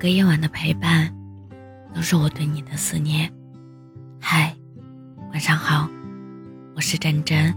[0.00, 1.14] 每个夜晚的陪伴，
[1.94, 3.30] 都是我对你的思念。
[4.18, 4.56] 嗨，
[5.30, 5.86] 晚上好，
[6.74, 7.54] 我是真真。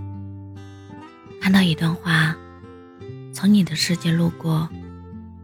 [1.40, 2.36] 看到一段话，
[3.34, 4.68] 从你的世界路过，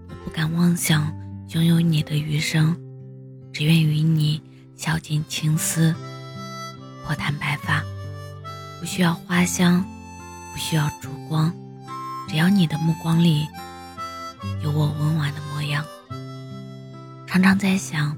[0.10, 1.10] 我不敢妄想
[1.52, 2.76] 拥有你的余生，
[3.54, 4.42] 只愿与你
[4.76, 5.96] 笑尽青丝，
[7.06, 7.82] 或谈白发。
[8.82, 9.86] 不需要花香，
[10.52, 11.50] 不需要烛光，
[12.28, 13.48] 只要你的目光里
[14.62, 15.82] 有我温婉的模样。
[17.32, 18.18] 常常在想，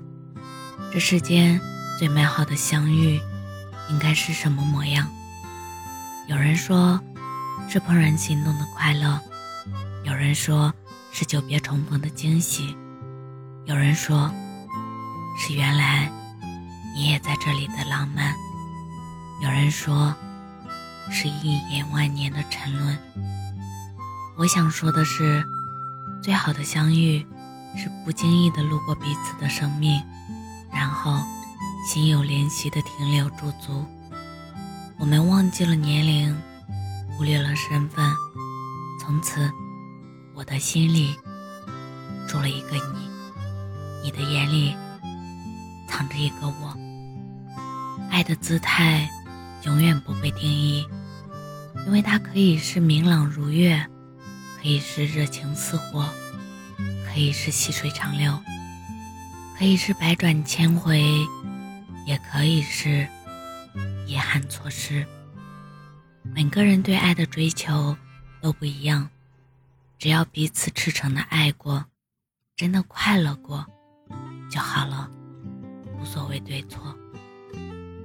[0.93, 1.59] 这世间
[1.99, 3.19] 最美好的相遇，
[3.89, 5.05] 应该是什么模样？
[6.27, 6.97] 有人说，
[7.67, 9.19] 是怦然心动的快乐；
[10.05, 10.73] 有人说，
[11.11, 12.73] 是久别重逢的惊喜；
[13.65, 14.31] 有人说，
[15.37, 16.09] 是原来
[16.95, 18.33] 你也在这里的浪漫；
[19.43, 20.15] 有人说，
[21.11, 22.97] 是一眼万年的沉沦。
[24.37, 25.45] 我想说的是，
[26.23, 27.27] 最好的相遇。
[27.77, 30.01] 是不经意的路过彼此的生命，
[30.71, 31.19] 然后
[31.87, 33.85] 心有灵犀的停留驻足。
[34.97, 36.35] 我们忘记了年龄，
[37.17, 38.05] 忽略了身份，
[38.99, 39.51] 从此
[40.35, 41.15] 我的心里
[42.27, 44.75] 住了一个你，你的眼里
[45.87, 46.77] 藏着一个我。
[48.11, 49.09] 爱的姿态
[49.63, 50.85] 永远不被定义，
[51.87, 53.87] 因为它可以是明朗如月，
[54.61, 56.05] 可以是热情似火。
[57.13, 58.39] 可以是细水长流，
[59.57, 61.03] 可以是百转千回，
[62.07, 63.05] 也可以是
[64.07, 65.05] 遗憾错失。
[66.23, 67.97] 每个人对爱的追求
[68.39, 69.09] 都不一样，
[69.99, 71.85] 只要彼此赤诚的爱过，
[72.55, 73.65] 真的快乐过
[74.49, 75.11] 就好了，
[75.99, 76.95] 无所谓对错。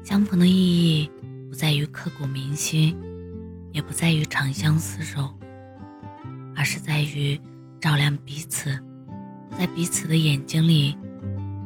[0.03, 1.09] 相逢的意义
[1.49, 2.97] 不在于刻骨铭心，
[3.73, 5.33] 也不在于长相厮守，
[6.57, 7.41] 而是在于
[7.81, 8.83] 照亮彼此。
[9.59, 10.97] 在彼此的眼睛里，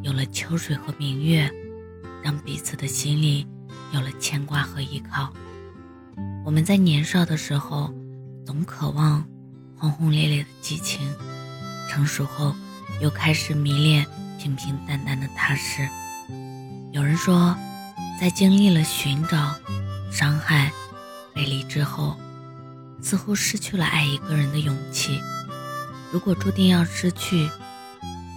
[0.02, 1.50] 有了秋水和明月，
[2.22, 3.46] 让彼此的心里
[3.92, 5.32] 有了牵挂和依靠。
[6.44, 7.92] 我们在年少的时候，
[8.46, 9.24] 总渴望
[9.76, 11.00] 轰轰烈烈的激情；
[11.88, 12.54] 成熟后，
[13.00, 14.06] 又开始迷恋
[14.38, 15.88] 平平淡淡的踏实。
[16.92, 17.56] 有人说，
[18.20, 19.54] 在经历了寻找、
[20.12, 20.70] 伤害、
[21.34, 22.16] 背离之后，
[23.02, 25.20] 似乎失去了爱一个人的勇气。
[26.12, 27.48] 如果注定要失去，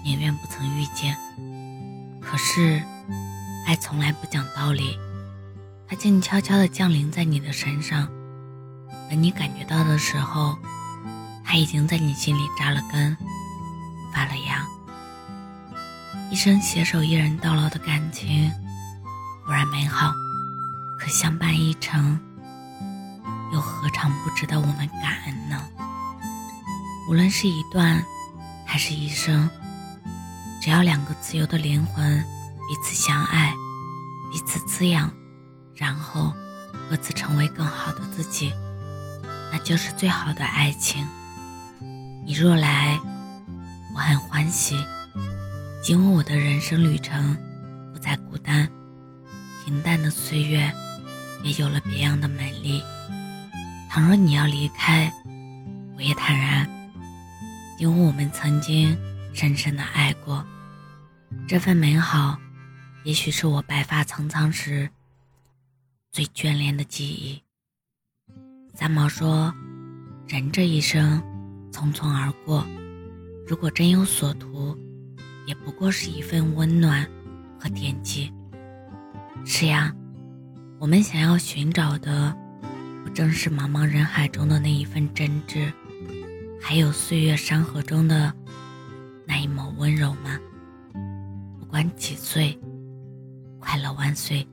[0.04, 1.16] 宁愿不曾遇见，
[2.20, 2.84] 可是，
[3.66, 5.00] 爱从来不讲道理，
[5.88, 8.06] 它静悄悄地降临在你的身上，
[9.10, 10.58] 等你感觉到的时候，
[11.46, 13.16] 它已经在你心里扎了根，
[14.14, 14.68] 发了芽。
[16.30, 18.52] 一生携手一人到老的感情，
[19.46, 20.12] 固然美好，
[21.00, 22.20] 可相伴一程，
[23.54, 25.64] 又何尝不值得我们感恩呢？
[27.08, 28.04] 无论是一段，
[28.66, 29.50] 还是一生。
[30.64, 32.24] 只要两个自由的灵魂
[32.70, 33.54] 彼此相爱，
[34.32, 35.12] 彼此滋养，
[35.76, 36.34] 然后
[36.90, 38.54] 各自成为更好的自己，
[39.52, 41.06] 那就是最好的爱情。
[42.26, 42.98] 你若来，
[43.94, 44.82] 我很欢喜，
[45.90, 47.36] 因为我的人生旅程
[47.92, 48.66] 不再孤单，
[49.66, 50.72] 平淡的岁月
[51.44, 52.82] 也有了别样的美丽。
[53.90, 55.12] 倘若你要离开，
[55.98, 56.66] 我也坦然，
[57.80, 58.98] 因为我们曾经
[59.34, 60.46] 深深的爱过。
[61.48, 62.40] 这份美好，
[63.04, 64.90] 也许是我白发苍苍时
[66.12, 67.42] 最眷恋的记忆。
[68.76, 69.54] 三毛说
[70.28, 71.22] ：“人这一生
[71.72, 72.66] 匆匆而过，
[73.48, 74.78] 如果真有所图，
[75.46, 77.08] 也不过是一份温暖
[77.60, 78.32] 和惦记。”
[79.46, 79.94] 是呀，
[80.80, 82.36] 我们想要寻找的，
[83.04, 85.74] 不正是茫茫人海中的那一份真挚，
[86.62, 88.34] 还有岁月山河中的
[89.26, 90.40] 那一抹温柔吗？
[91.60, 92.60] 不管几岁，
[93.60, 94.48] 快乐万岁！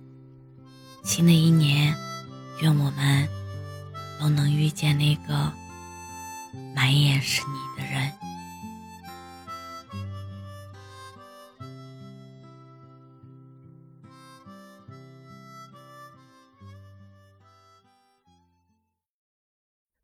[1.03, 1.95] 新的一年，
[2.63, 3.29] 愿我们
[4.21, 5.53] 都能遇见那个
[6.75, 8.13] 满眼是你的人。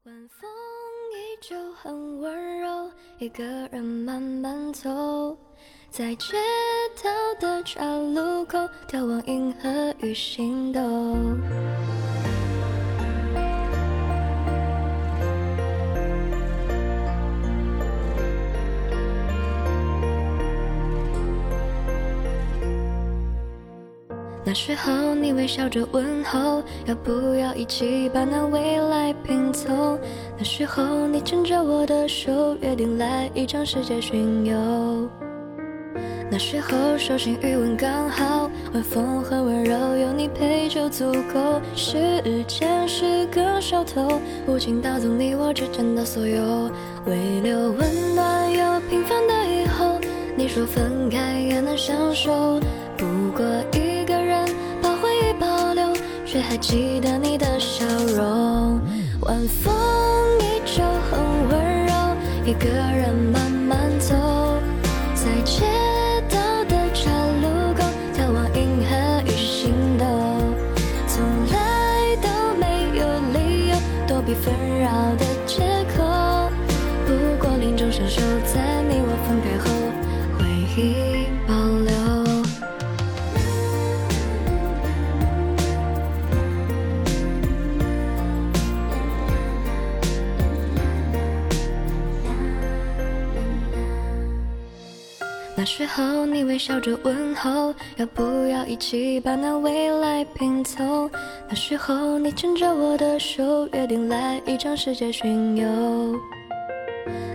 [0.04, 0.48] 晚风
[1.40, 5.36] 就很温柔，一个人慢慢走。
[5.90, 6.34] 在街
[7.02, 7.10] 道
[7.40, 10.80] 的岔路口，眺望银河与星斗。
[24.48, 29.98] 那时候你微笑着问候，要不要一起把那未来拼凑？
[30.38, 35.10] 那时候你牵着我的手，约定来一场世界巡游。
[36.30, 41.60] 那时候手心余温刚好，晚风很温柔，有你陪就足够。
[41.74, 46.70] 时间是个小偷，无情盗走你我之间的所有，
[47.06, 49.98] 微留温暖又平凡的以后。
[50.36, 52.60] 你说分开也能相守，
[52.96, 53.06] 不
[53.36, 53.44] 过
[56.48, 57.84] 还记得你的笑
[58.14, 58.80] 容。
[59.22, 59.74] 晚风
[60.40, 61.92] 依旧很温柔，
[62.44, 64.14] 一个人慢慢走，
[65.14, 65.66] 再见
[95.58, 101.10] 那时候你微笑着问候，要不要一起把那未来拼凑？
[101.48, 105.66] 那时候你牵着我的手，约定来一场世界巡游。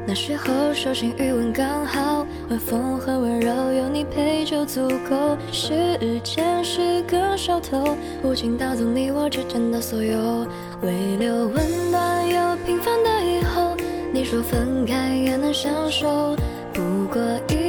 [0.05, 5.35] 那时候手心余温刚好，晚风很温柔，有你陪就足够。
[5.51, 10.45] 时间是个小偷，无情盗走你我之间的所有，
[10.83, 13.75] 微留温暖又平凡的以后。
[14.13, 16.35] 你说分开也能相守，
[16.73, 17.60] 不过一，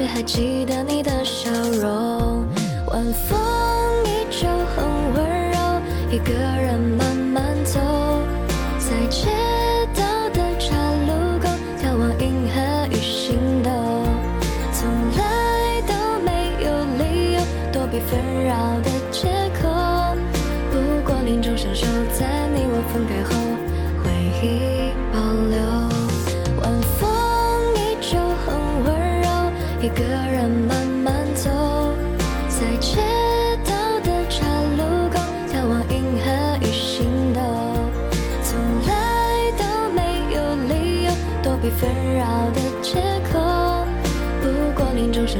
[0.00, 2.46] 却还记得你的笑容。
[2.86, 3.38] 晚风
[4.06, 5.58] 依旧很温柔，
[6.10, 6.80] 一个人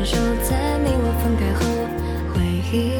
[0.05, 1.61] 守在你我分开后
[2.32, 2.41] 回
[2.73, 3.00] 忆